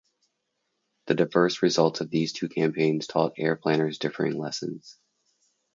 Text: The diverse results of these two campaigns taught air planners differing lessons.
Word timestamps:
The 1.05 1.13
diverse 1.13 1.61
results 1.61 2.01
of 2.01 2.09
these 2.09 2.33
two 2.33 2.49
campaigns 2.49 3.05
taught 3.05 3.33
air 3.37 3.55
planners 3.55 3.99
differing 3.99 4.35
lessons. 4.35 4.97